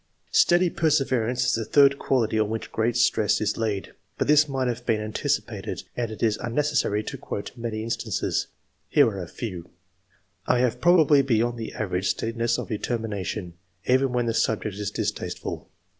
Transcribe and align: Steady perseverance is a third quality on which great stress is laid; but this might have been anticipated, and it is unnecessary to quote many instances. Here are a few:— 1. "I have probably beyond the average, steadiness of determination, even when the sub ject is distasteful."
Steady 0.31 0.71
perseverance 0.71 1.45
is 1.45 1.55
a 1.59 1.63
third 1.63 1.99
quality 1.99 2.39
on 2.39 2.49
which 2.49 2.71
great 2.71 2.97
stress 2.97 3.39
is 3.39 3.55
laid; 3.55 3.93
but 4.17 4.27
this 4.27 4.49
might 4.49 4.67
have 4.67 4.83
been 4.83 4.99
anticipated, 4.99 5.83
and 5.95 6.09
it 6.09 6.23
is 6.23 6.37
unnecessary 6.37 7.03
to 7.03 7.19
quote 7.19 7.55
many 7.55 7.83
instances. 7.83 8.47
Here 8.89 9.07
are 9.07 9.21
a 9.21 9.27
few:— 9.27 9.69
1. 10.47 10.57
"I 10.57 10.59
have 10.61 10.81
probably 10.81 11.21
beyond 11.21 11.59
the 11.59 11.75
average, 11.75 12.09
steadiness 12.09 12.57
of 12.57 12.69
determination, 12.69 13.53
even 13.85 14.11
when 14.11 14.25
the 14.25 14.33
sub 14.33 14.63
ject 14.63 14.77
is 14.77 14.89
distasteful." 14.89 15.69